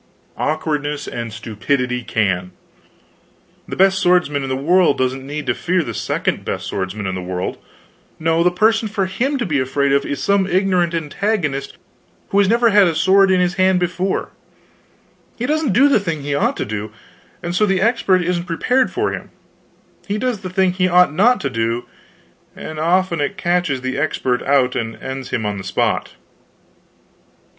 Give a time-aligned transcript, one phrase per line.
[0.39, 2.53] Awkwardness and stupidity can.
[3.67, 7.13] The best swordsman in the world doesn't need to fear the second best swordsman in
[7.13, 7.59] the world;
[8.19, 11.77] no, the person for him to be afraid of is some ignorant antagonist
[12.29, 14.31] who has never had a sword in his hand before;
[15.37, 16.91] he doesn't do the thing he ought to do,
[17.43, 19.29] and so the expert isn't prepared for him;
[20.07, 21.85] he does the thing he ought not to do;
[22.55, 26.13] and often it catches the expert out and ends him on the spot.